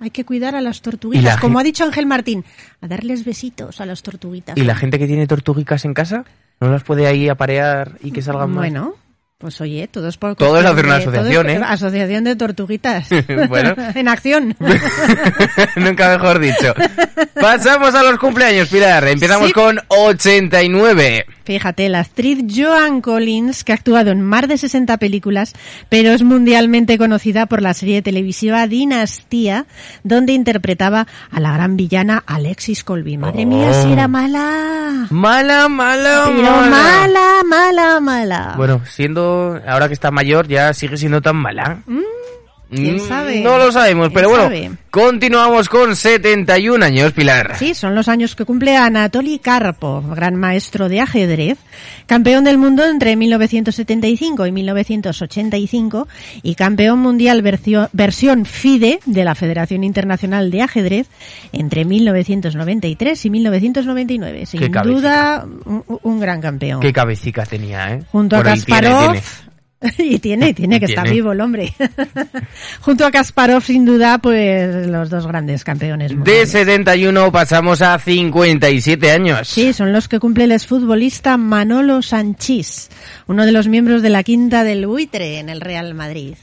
hay 0.00 0.10
que 0.10 0.24
cuidar 0.24 0.54
a 0.54 0.60
las 0.60 0.80
tortuguitas. 0.82 1.36
la 1.36 1.40
Como 1.40 1.58
ha 1.58 1.62
dicho 1.62 1.84
Ángel 1.84 2.06
Martín, 2.06 2.44
a 2.80 2.88
darles 2.88 3.24
besitos 3.24 3.80
a 3.80 3.86
las 3.86 4.02
tortuguitas. 4.02 4.56
¿Y 4.56 4.62
la 4.62 4.74
gente 4.74 4.98
que 4.98 5.06
tiene 5.06 5.26
tortuguicas 5.26 5.84
en 5.84 5.94
casa? 5.94 6.24
¿No 6.60 6.68
las 6.70 6.82
puede 6.82 7.06
ahí 7.06 7.28
aparear 7.28 7.98
y 8.02 8.10
que 8.10 8.20
salgan 8.22 8.50
más? 8.50 8.58
Bueno, 8.58 8.94
pues 9.40 9.58
oye, 9.62 9.88
todo 9.88 10.06
es 10.08 10.18
por 10.18 10.34
Todo 10.36 10.58
es 10.58 10.64
cuestión 10.66 10.72
hacer 10.74 10.84
una 10.84 10.96
asociación, 10.96 11.48
¿eh? 11.48 11.60
Asociación 11.66 12.24
de 12.24 12.36
tortuguitas. 12.36 13.08
Bueno. 13.48 13.74
en 13.94 14.06
acción. 14.08 14.54
Nunca 15.76 16.10
mejor 16.18 16.38
dicho. 16.38 16.74
Pasamos 17.40 17.94
a 17.94 18.02
los 18.02 18.18
cumpleaños, 18.18 18.68
Pilar. 18.68 19.08
Empezamos 19.08 19.46
Sí. 19.48 19.52
con 19.54 19.80
89. 19.88 21.24
Fíjate, 21.44 21.88
la 21.88 22.00
actriz 22.00 22.38
Joan 22.54 23.00
Collins, 23.00 23.64
que 23.64 23.72
ha 23.72 23.74
actuado 23.74 24.10
en 24.10 24.20
más 24.22 24.46
de 24.46 24.58
60 24.58 24.96
películas, 24.98 25.54
pero 25.88 26.10
es 26.12 26.22
mundialmente 26.22 26.98
conocida 26.98 27.46
por 27.46 27.62
la 27.62 27.74
serie 27.74 28.02
televisiva 28.02 28.66
Dinastía, 28.66 29.66
donde 30.04 30.32
interpretaba 30.32 31.06
a 31.30 31.40
la 31.40 31.52
gran 31.52 31.76
villana 31.76 32.22
Alexis 32.26 32.84
Colby. 32.84 33.16
Madre 33.16 33.46
mía, 33.46 33.70
Oh. 33.72 33.82
si 33.84 33.92
era 33.92 34.06
mala. 34.08 35.06
Mala, 35.10 35.68
mala, 35.68 36.24
Pero 36.26 36.42
mala, 36.70 37.42
mala, 37.46 38.00
mala. 38.00 38.54
Bueno, 38.56 38.82
siendo, 38.86 39.60
ahora 39.66 39.88
que 39.88 39.94
está 39.94 40.10
mayor, 40.10 40.46
ya 40.48 40.72
sigue 40.74 40.96
siendo 40.96 41.20
tan 41.20 41.36
mala. 41.36 41.82
¿Quién 42.70 42.96
Mm, 42.96 43.08
sabe? 43.08 43.40
No 43.40 43.58
lo 43.58 43.70
sabemos, 43.72 44.08
¿Quién 44.08 44.14
pero 44.14 44.28
bueno, 44.30 44.44
sabe? 44.44 44.70
continuamos 44.90 45.68
con 45.68 45.94
71 45.96 46.84
años, 46.84 47.12
Pilar. 47.12 47.56
Sí, 47.58 47.74
son 47.74 47.94
los 47.94 48.08
años 48.08 48.34
que 48.36 48.44
cumple 48.44 48.76
Anatoly 48.76 49.38
Karpov, 49.38 50.14
gran 50.14 50.36
maestro 50.36 50.88
de 50.88 51.00
ajedrez, 51.00 51.58
campeón 52.06 52.44
del 52.44 52.58
mundo 52.58 52.84
entre 52.84 53.16
1975 53.16 54.46
y 54.46 54.52
1985 54.52 56.08
y 56.42 56.54
campeón 56.54 56.98
mundial 57.00 57.42
versión, 57.42 57.88
versión 57.92 58.44
FIDE 58.46 59.00
de 59.06 59.24
la 59.24 59.34
Federación 59.34 59.84
Internacional 59.84 60.50
de 60.50 60.62
Ajedrez 60.62 61.06
entre 61.52 61.84
1993 61.84 63.24
y 63.24 63.30
1999. 63.30 64.46
Sin 64.46 64.70
duda, 64.72 65.46
un, 65.64 65.84
un 66.02 66.20
gran 66.20 66.40
campeón. 66.40 66.80
Qué 66.80 66.92
cabecica 66.92 67.44
tenía, 67.46 67.94
¿eh? 67.94 68.02
Junto 68.10 68.36
a 68.36 68.42
Por 68.42 68.52
tiene, 68.54 68.60
Kasparov. 68.66 69.12
tiene. 69.12 69.22
Y 69.98 70.18
tiene, 70.18 70.50
y 70.50 70.54
tiene 70.54 70.78
que 70.78 70.86
está 70.86 71.02
Tiene. 71.02 71.16
vivo 71.16 71.32
el 71.32 71.40
hombre. 71.40 71.72
Junto 72.80 73.06
a 73.06 73.10
Kasparov, 73.10 73.62
sin 73.62 73.84
duda, 73.84 74.18
pues 74.18 74.86
los 74.86 75.08
dos 75.10 75.26
grandes 75.26 75.64
campeones. 75.64 76.10
De 76.10 76.16
mundiales. 76.16 76.50
71 76.50 77.32
pasamos 77.32 77.80
a 77.82 77.98
57 77.98 79.10
años. 79.10 79.48
Sí, 79.48 79.72
son 79.72 79.92
los 79.92 80.08
que 80.08 80.18
cumple 80.18 80.44
el 80.44 80.52
exfutbolista 80.52 81.36
Manolo 81.36 82.02
Sanchís, 82.02 82.90
uno 83.26 83.46
de 83.46 83.52
los 83.52 83.68
miembros 83.68 84.02
de 84.02 84.10
la 84.10 84.22
quinta 84.22 84.64
del 84.64 84.86
buitre 84.86 85.38
en 85.38 85.48
el 85.48 85.60
Real 85.60 85.94
Madrid. 85.94 86.34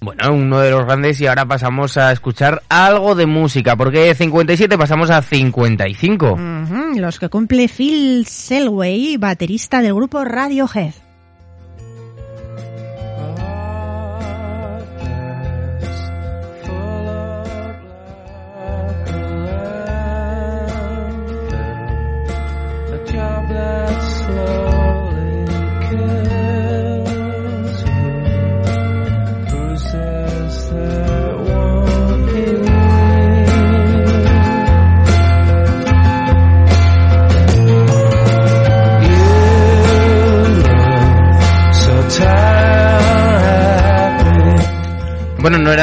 Bueno, 0.00 0.32
uno 0.34 0.58
de 0.58 0.70
los 0.72 0.84
grandes 0.84 1.20
y 1.20 1.26
ahora 1.28 1.44
pasamos 1.46 1.96
a 1.96 2.10
escuchar 2.10 2.62
algo 2.68 3.14
de 3.14 3.26
música, 3.26 3.76
porque 3.76 4.00
de 4.00 4.14
57 4.16 4.76
pasamos 4.76 5.10
a 5.10 5.22
55. 5.22 6.32
Ujú, 6.32 6.98
Los 6.98 7.20
que 7.20 7.28
cumple 7.28 7.68
Phil 7.68 8.26
Selway, 8.26 9.16
baterista 9.18 9.80
del 9.80 9.94
grupo 9.94 10.24
Radiohead. 10.24 10.94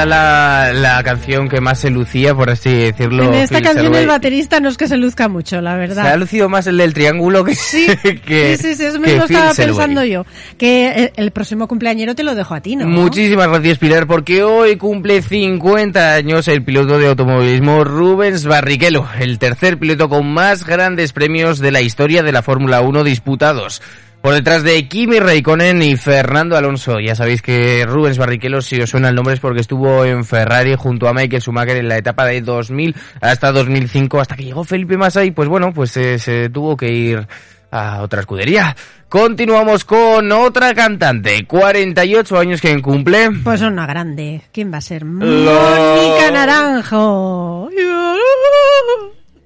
Era 0.03 0.05
la, 0.05 0.73
la 0.73 1.03
canción 1.03 1.47
que 1.49 1.59
más 1.61 1.79
se 1.79 1.89
lucía, 1.89 2.33
por 2.35 2.49
así 2.49 2.71
decirlo. 2.73 3.23
en 3.25 3.33
esta 3.35 3.57
Phil 3.57 3.65
canción 3.65 3.95
el 3.95 4.07
baterista 4.07 4.59
no 4.59 4.69
es 4.69 4.77
que 4.77 4.87
se 4.87 4.97
luzca 4.97 5.27
mucho, 5.27 5.61
la 5.61 5.71
Se 5.71 5.75
ha 5.75 5.77
verdad. 5.77 6.17
lucido 6.17 6.49
más 6.49 6.67
el 6.67 6.77
del 6.77 6.93
triángulo 6.93 7.43
que, 7.43 7.55
Sí, 7.55 7.87
que 8.25 8.57
sí, 8.57 8.69
sí, 8.69 8.75
sí, 8.75 8.85
eso 8.85 8.99
mismo 8.99 9.23
estaba 9.25 9.53
pensando 9.53 10.03
yo. 10.03 10.25
Que 10.57 10.89
el, 10.91 11.11
el 11.15 11.31
próximo 11.31 11.67
cumpleañero 11.67 12.15
te 12.15 12.23
lo 12.23 12.35
dejo 12.35 12.53
a 12.55 12.61
ti, 12.61 12.75
¿no? 12.75 12.85
Muchísimas 12.87 13.47
gracias 13.47 13.77
Pilar 13.77 14.07
porque 14.07 14.43
hoy 14.43 14.77
cumple 14.77 15.21
50 15.21 16.13
años 16.13 16.47
el 16.47 16.63
piloto 16.63 16.97
de 16.97 17.07
automovilismo 17.07 17.83
Rubens 17.83 18.45
Barrichello, 18.45 19.05
el 19.19 19.39
tercer 19.39 19.77
piloto 19.77 20.09
con 20.09 20.31
más 20.31 20.65
grandes 20.65 21.13
premios 21.13 21.59
de 21.59 21.71
la 21.71 21.81
historia 21.81 22.23
de 22.23 22.31
la 22.31 22.41
Fórmula 22.41 22.81
1 22.81 23.03
disputados. 23.03 23.81
Por 24.21 24.33
detrás 24.33 24.63
de 24.63 24.87
Kimi 24.89 25.19
Raikkonen 25.19 25.81
y 25.81 25.95
Fernando 25.95 26.57
Alonso. 26.57 26.99
Ya 26.99 27.15
sabéis 27.15 27.41
que 27.41 27.85
Rubens 27.87 28.17
Barrichello, 28.17 28.61
si 28.61 28.81
os 28.81 28.89
suena 28.89 29.09
el 29.09 29.15
nombre, 29.15 29.33
es 29.33 29.39
porque 29.39 29.61
estuvo 29.61 30.03
en 30.03 30.25
Ferrari 30.25 30.75
junto 30.75 31.07
a 31.07 31.13
Michael 31.13 31.41
Schumacher 31.41 31.77
en 31.77 31.87
la 31.87 31.97
etapa 31.97 32.25
de 32.25 32.41
2000 32.41 32.95
hasta 33.21 33.53
2005, 33.53 34.19
hasta 34.19 34.35
que 34.35 34.43
llegó 34.43 34.65
Felipe 34.65 34.97
Massa 34.97 35.23
y 35.23 35.31
pues 35.31 35.47
bueno, 35.47 35.73
pues 35.73 35.95
eh, 35.95 36.19
se 36.19 36.49
tuvo 36.49 36.75
que 36.75 36.91
ir 36.91 37.27
a 37.71 38.01
otra 38.01 38.19
escudería. 38.19 38.75
Continuamos 39.07 39.85
con 39.85 40.31
otra 40.33 40.75
cantante, 40.75 41.45
48 41.47 42.37
años 42.37 42.59
que 42.59 42.81
cumple. 42.81 43.31
Pues 43.43 43.61
una 43.61 43.87
grande. 43.87 44.41
¿Quién 44.51 44.71
va 44.71 44.79
a 44.79 44.81
ser? 44.81 45.05
Mónica 45.05 46.29
Naranjo. 46.31 47.69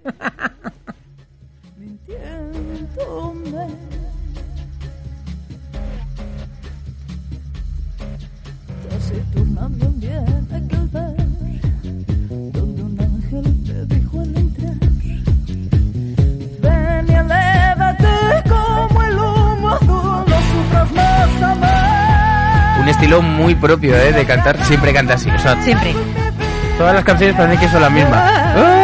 Un 22.82 22.90
estilo 22.90 23.22
muy 23.22 23.56
propio 23.56 23.96
¿eh? 23.96 24.12
de 24.12 24.26
cantar, 24.26 24.62
siempre 24.66 24.94
canta 24.94 25.14
así. 25.14 25.30
O 25.30 25.40
sea, 25.40 25.62
Siempre. 25.64 25.96
todas 26.78 26.94
las 26.94 27.04
canciones 27.04 27.36
parecen 27.36 27.60
que 27.60 27.70
son 27.70 27.82
las 27.82 27.92
mismas. 27.92 28.83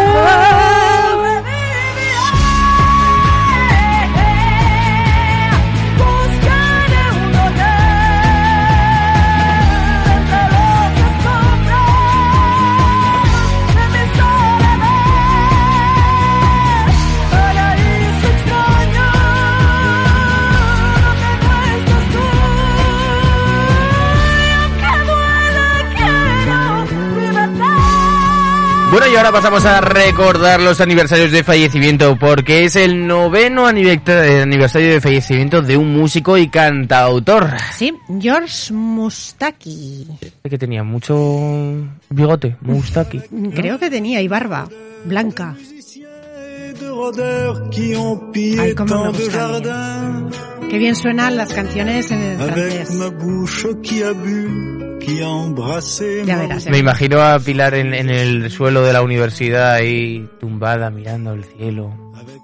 Bueno, 28.92 29.06
y 29.08 29.16
ahora 29.16 29.32
pasamos 29.32 29.64
a 29.66 29.82
recordar 29.82 30.60
los 30.60 30.82
aniversarios 30.82 31.32
de 31.32 31.44
fallecimiento, 31.44 32.18
porque 32.18 32.66
es 32.66 32.76
el 32.76 33.06
noveno 33.06 33.68
anive- 33.70 34.02
aniversario 34.42 34.90
de 34.94 35.00
fallecimiento 35.02 35.62
de 35.62 35.78
un 35.78 35.94
músico 35.96 36.38
y 36.40 36.48
cantautor. 36.48 37.52
Sí, 37.76 37.94
George 38.20 38.74
Mustaki. 38.74 40.08
Que 40.44 40.58
tenía 40.58 40.84
mucho 40.84 41.16
bigote, 42.10 42.56
Mustaki. 42.62 43.20
Creo 43.54 43.78
que 43.78 43.92
tenía 43.92 44.22
y 44.22 44.28
barba 44.28 44.68
blanca. 45.06 45.56
Ay, 48.60 48.74
cómo 48.76 49.04
me 49.04 49.10
gusta. 49.10 49.60
Qué 50.70 50.78
bien 50.78 50.96
suenan 50.96 51.36
las 51.36 51.52
canciones 51.54 52.12
en 52.12 52.40
avec 52.40 52.54
francés. 52.54 52.90
Ya 56.26 56.38
verás. 56.38 56.68
Me 56.68 56.78
imagino 56.78 57.22
a 57.22 57.40
Pilar 57.40 57.74
en, 57.74 57.94
en 57.94 58.10
el 58.10 58.52
suelo 58.52 58.84
de 58.84 58.94
la 58.94 59.02
universidad 59.02 59.74
ahí 59.74 60.30
tumbada 60.40 60.90
mirando 60.92 61.34
el 61.34 61.44
cielo. 61.44 61.90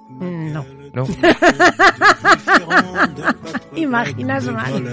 Mm, 0.10 0.52
No. 0.54 0.66
¿No? 0.94 1.06
Imaginas 3.76 4.46
mal. 4.46 4.84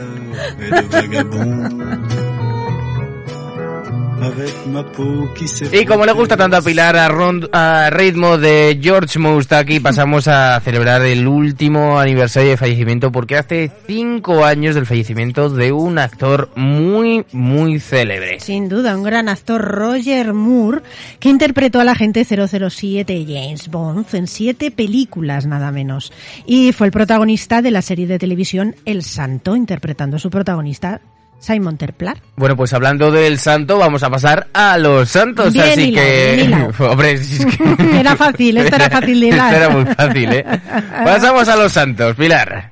Y 5.73 5.85
como 5.85 6.07
le 6.07 6.13
gusta 6.13 6.37
tanto 6.37 6.57
a 6.57 6.63
Pilar 6.63 6.97
a, 6.97 7.09
a 7.53 7.91
ritmo 7.91 8.39
de 8.39 8.79
George 8.81 9.19
Moustaki, 9.19 9.81
pasamos 9.81 10.29
a 10.29 10.61
celebrar 10.61 11.03
el 11.03 11.27
último 11.27 11.99
aniversario 11.99 12.51
de 12.51 12.57
fallecimiento 12.57 13.11
porque 13.11 13.37
hace 13.37 13.71
cinco 13.87 14.45
años 14.45 14.75
del 14.75 14.87
fallecimiento 14.87 15.51
de 15.51 15.73
un 15.73 15.99
actor 15.99 16.51
muy, 16.55 17.25
muy 17.33 17.81
célebre. 17.81 18.41
Sin 18.41 18.69
duda, 18.69 18.97
un 18.97 19.03
gran 19.03 19.29
actor 19.29 19.61
Roger 19.61 20.33
Moore, 20.35 20.83
que 21.19 21.29
interpretó 21.29 21.81
al 21.81 21.89
agente 21.89 22.25
007 22.25 23.27
James 23.27 23.69
Bond 23.69 24.07
en 24.13 24.27
siete 24.27 24.71
películas 24.71 25.47
nada 25.47 25.71
menos. 25.73 26.13
Y 26.47 26.73
fue 26.73 26.87
el 26.87 26.93
protagonista 26.93 27.63
de 27.63 27.71
la 27.71 27.83
serie 27.83 28.07
de 28.07 28.19
televisión 28.19 28.77
El 28.85 29.03
Santo, 29.03 29.57
interpretando 29.57 30.17
a 30.17 30.21
su 30.21 30.31
protagonista 30.31 31.01
Simon 31.43 31.77
Terplar. 31.77 32.19
Bueno, 32.37 32.57
pues 32.57 32.73
hablando 32.73 33.11
del 33.11 33.37
santo, 33.39 33.77
vamos 33.77 34.03
a 34.05 34.11
pasar 34.11 34.47
a 34.53 34.79
los 34.79 35.09
santos, 35.09 35.53
Bien 35.53 35.67
así 35.67 35.83
hilado, 35.89 36.73
que... 36.73 36.83
Hombre, 36.85 37.13
es 37.13 37.45
que... 37.45 37.99
Era 38.01 38.15
fácil, 38.15 38.57
esto 38.59 38.77
era 38.77 38.89
fácil 38.89 39.21
de 39.21 39.27
hilar. 39.27 39.53
Esto 39.53 39.65
era 39.65 39.75
muy 39.75 39.95
fácil, 39.95 40.33
¿eh? 40.33 40.45
Pasamos 41.05 41.49
a 41.49 41.57
los 41.57 41.73
santos, 41.73 42.15
Pilar. 42.17 42.71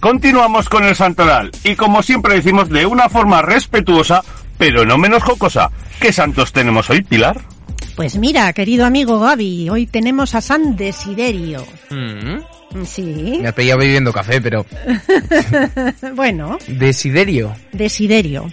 Continuamos 0.00 0.68
con 0.68 0.84
el 0.84 0.94
santoral 0.96 1.50
y 1.64 1.76
como 1.76 2.02
siempre 2.02 2.34
decimos 2.34 2.68
de 2.68 2.86
una 2.86 3.08
forma 3.08 3.42
respetuosa, 3.42 4.22
pero 4.58 4.84
no 4.84 4.98
menos 4.98 5.22
jocosa. 5.22 5.70
¿Qué 5.98 6.12
santos 6.12 6.52
tenemos 6.52 6.88
hoy, 6.90 7.02
Pilar? 7.02 7.40
Pues 8.00 8.16
mira, 8.16 8.50
querido 8.54 8.86
amigo 8.86 9.20
Gaby, 9.20 9.68
hoy 9.68 9.86
tenemos 9.86 10.34
a 10.34 10.40
San 10.40 10.74
Desiderio. 10.74 11.66
Mm, 11.90 12.82
Sí, 12.86 13.40
Me 13.42 13.48
has 13.48 13.52
pillado 13.52 13.80
bebiendo 13.80 14.10
café, 14.10 14.40
pero... 14.40 14.64
bueno, 16.16 16.56
Desiderio. 16.66 17.52
Desiderio. 17.72 18.50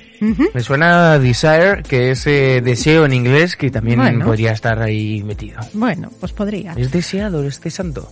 Me 0.53 0.59
suena 0.61 1.13
a 1.13 1.19
desire, 1.19 1.81
que 1.87 2.11
es 2.11 2.27
eh, 2.27 2.59
deseo 2.61 3.05
en 3.05 3.13
inglés, 3.13 3.55
que 3.55 3.71
también 3.71 3.99
Bueno. 3.99 4.25
podría 4.25 4.51
estar 4.51 4.81
ahí 4.81 5.23
metido. 5.23 5.61
Bueno, 5.71 6.11
pues 6.19 6.33
podría. 6.33 6.73
¿Es 6.73 6.91
deseado 6.91 7.47
este 7.47 7.69
santo? 7.69 8.09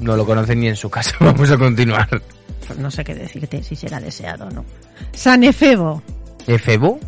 No 0.00 0.18
lo 0.18 0.26
conocen 0.26 0.60
ni 0.60 0.68
en 0.68 0.76
su 0.76 0.90
casa. 0.90 1.12
Vamos 1.20 1.50
a 1.50 1.56
continuar. 1.56 2.20
Pues 2.66 2.78
no 2.78 2.90
sé 2.90 3.02
qué 3.04 3.14
decirte 3.14 3.62
si 3.62 3.74
será 3.74 3.98
deseado 4.00 4.48
o 4.48 4.50
no. 4.50 4.66
San 5.14 5.44
Efebo, 5.44 6.02
¿Efebo? 6.46 7.00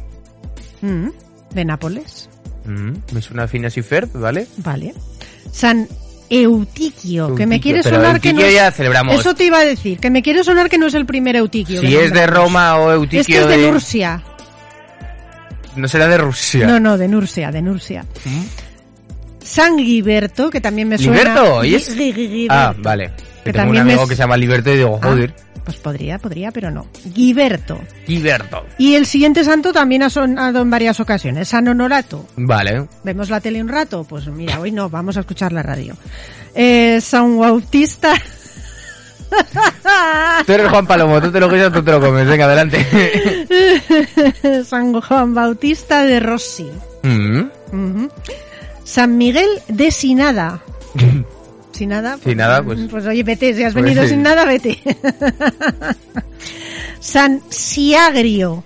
mm, 0.81 1.09
de 1.53 1.65
Nápoles, 1.67 2.31
Mm, 2.65 2.93
me 3.13 3.23
suena 3.23 3.45
a 3.45 3.49
Phineas 3.49 3.77
y 3.77 3.83
Ferb, 3.83 4.11
¿vale? 4.15 4.47
vale. 4.59 4.95
San 5.53 5.89
Eutiquio, 6.31 7.35
que 7.35 7.47
me 7.47 7.61
quiere 7.61 7.83
sonar 7.83 8.21
que 8.21 8.33
no 8.33 8.41
es... 8.41 8.55
ya 8.55 8.71
celebramos. 8.71 9.21
Eso 9.21 9.35
te 9.35 9.45
iba 9.45 9.59
a 9.59 9.65
decir, 9.65 9.99
que 9.99 10.11
me 10.11 10.23
quiere 10.23 10.43
sonar 10.45 10.71
que 10.71 10.79
no 10.79 10.87
es 10.87 10.95
el 10.95 11.05
primer 11.05 11.37
Eutiquio. 11.37 11.81
Si 11.81 11.95
es 11.95 12.13
de. 12.13 12.27
Roma 12.27 12.77
o 12.77 12.91
Eutiquio 12.91 13.43
es 13.43 13.49
de 13.49 13.57
de... 13.59 13.71
Nursia. 13.71 14.23
No 15.77 15.89
será 15.89 16.07
de 16.07 16.19
Rusia. 16.19 16.67
No, 16.67 16.81
no, 16.81 16.99
de 16.99 17.09
Nursia, 17.09 17.51
de 17.51 17.63
Nursia. 17.63 18.05
¿Mm? 18.25 18.43
San 19.45 19.77
Guiberto, 19.77 20.51
que 20.51 20.61
también 20.61 20.89
me 20.89 20.99
suena. 20.99 21.19
¿Liberto? 21.19 21.65
¿Y 21.65 21.75
es? 21.75 21.95
Ah, 22.49 22.75
vale. 22.79 23.11
Que 23.45 23.53
tengo 23.53 23.71
un 23.71 23.79
amigo 23.79 24.07
que 24.07 24.15
se 24.15 24.23
llama 24.23 24.37
Liberto 24.37 24.71
y 24.73 24.77
digo, 24.77 24.99
Ah, 25.03 25.09
joder, 25.09 25.35
pues 25.65 25.77
podría, 25.77 26.19
podría, 26.19 26.51
pero 26.51 26.71
no. 26.71 26.87
Guiberto. 27.05 27.81
Liberto. 28.07 28.65
Y 28.79 28.95
el 28.95 29.07
siguiente 29.07 29.45
santo 29.45 29.73
también 29.73 30.03
ha 30.03 30.11
sonado 30.11 30.61
en 30.61 30.71
varias 30.71 31.01
ocasiones, 31.01 31.49
San 31.49 31.69
Honorato. 31.69 32.27
Vale. 32.37 32.87
¿Vemos 33.05 33.31
la 33.31 33.41
tele 33.41 33.61
un 33.63 33.69
rato? 33.69 34.05
Pues 34.05 34.27
mira, 34.29 34.61
hoy 34.61 34.73
no, 34.73 34.89
vamos 34.91 35.17
a 35.17 35.21
escuchar 35.21 35.53
la 35.53 35.63
radio. 35.63 35.95
Eh, 36.55 37.01
San 37.01 37.39
Bautista. 37.39 38.15
Tú 40.47 40.53
eres 40.53 40.69
Juan 40.69 40.87
Palomo, 40.87 41.19
tú 41.21 41.33
te 41.33 41.41
lo 41.41 41.49
guisas, 41.49 41.73
tú 41.73 41.83
te 41.83 41.91
lo 41.91 42.01
comes. 42.01 42.27
Venga, 42.27 42.45
adelante. 42.45 42.85
San 44.67 44.93
Juan 45.01 45.35
Bautista 45.35 46.05
de 46.05 46.21
Rossi. 46.21 46.71
Mm. 47.03 48.09
San 48.85 49.17
Miguel 49.17 49.49
de 49.69 49.91
Sinada. 49.91 50.63
Sin 51.83 51.89
nada. 51.89 52.17
Sin 52.23 52.37
nada, 52.37 52.63
pues- 52.63 52.79
Pues 52.89 53.05
oye, 53.07 53.25
vete, 53.25 53.53
si 53.55 53.65
has 53.65 53.73
Pues 53.73 53.85
venido 53.85 54.05
sí. 54.05 54.11
sin 54.11 54.23
nada, 54.23 54.45
vete. 54.45 54.79
San 57.01 57.43
Siagrio. 57.51 58.63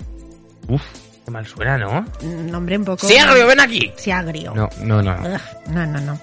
Uf, 0.68 0.82
qué 1.24 1.30
mal 1.30 1.46
suena, 1.46 1.78
¿no? 1.78 2.04
Nombre 2.22 2.76
un 2.76 2.84
poco. 2.84 3.06
Siagrio, 3.06 3.46
ven 3.46 3.60
aquí. 3.60 3.90
Siagrio. 3.96 4.52
No, 4.54 4.68
no, 4.82 5.00
no. 5.02 5.14
Ugh, 5.14 5.40
no, 5.70 5.86
no, 5.86 6.00
no. 6.00 6.20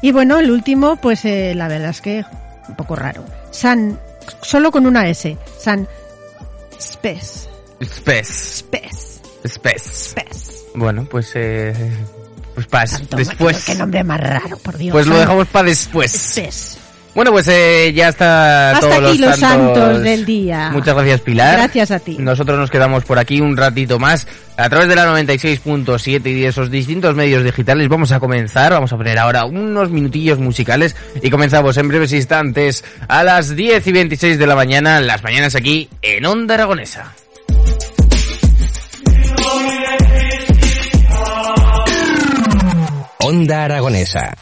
Y 0.00 0.12
bueno, 0.12 0.38
el 0.38 0.52
último, 0.52 0.94
pues 1.00 1.24
eh, 1.24 1.54
la 1.56 1.66
verdad 1.66 1.90
es 1.90 2.00
que 2.00 2.24
un 2.68 2.76
poco 2.76 2.94
raro. 2.94 3.24
San, 3.50 3.98
solo 4.42 4.70
con 4.70 4.86
una 4.86 5.08
S. 5.08 5.36
San 5.58 5.88
Spes. 6.80 7.48
Spes. 7.82 8.28
Spes. 8.28 9.20
Spes. 9.48 9.82
Spes. 9.82 10.64
Bueno, 10.76 11.04
pues 11.10 11.32
eh, 11.34 11.74
pues 12.66 12.90
Santo, 12.90 13.16
después. 13.16 13.64
Qué 13.64 13.74
nombre 13.74 14.04
más 14.04 14.20
raro, 14.20 14.58
por 14.58 14.76
Dios. 14.76 14.92
Pues 14.92 15.06
lo 15.06 15.18
dejamos 15.18 15.46
para 15.48 15.68
después. 15.68 16.38
Bueno, 17.18 17.32
pues 17.32 17.48
eh, 17.48 17.92
ya 17.94 18.10
está 18.10 18.70
Hasta 18.70 18.88
todos 18.88 19.10
aquí 19.10 19.18
los 19.18 19.30
los 19.30 19.40
santos 19.40 20.02
del 20.02 20.24
día. 20.24 20.70
Muchas 20.72 20.94
gracias, 20.94 21.20
Pilar. 21.22 21.56
Gracias 21.56 21.90
a 21.90 21.98
ti. 21.98 22.16
Nosotros 22.18 22.56
nos 22.56 22.70
quedamos 22.70 23.04
por 23.04 23.18
aquí 23.18 23.40
un 23.40 23.56
ratito 23.56 23.98
más 23.98 24.28
a 24.56 24.68
través 24.68 24.88
de 24.88 24.94
la 24.94 25.12
96.7 25.12 26.26
y 26.26 26.40
de 26.42 26.46
esos 26.46 26.70
distintos 26.70 27.16
medios 27.16 27.42
digitales. 27.42 27.88
Vamos 27.88 28.12
a 28.12 28.20
comenzar, 28.20 28.70
vamos 28.70 28.92
a 28.92 28.96
poner 28.96 29.18
ahora 29.18 29.46
unos 29.46 29.90
minutillos 29.90 30.38
musicales 30.38 30.94
y 31.20 31.28
comenzamos 31.28 31.76
en 31.76 31.88
breves 31.88 32.12
instantes 32.12 32.84
a 33.08 33.24
las 33.24 33.56
10 33.56 33.84
y 33.84 33.92
26 33.92 34.38
de 34.38 34.46
la 34.46 34.54
mañana, 34.54 35.00
las 35.00 35.24
mañanas 35.24 35.56
aquí 35.56 35.88
en 36.02 36.24
Onda 36.24 36.54
Aragonesa. 36.54 37.14
Onda 43.28 43.64
Aragonesa. 43.64 44.32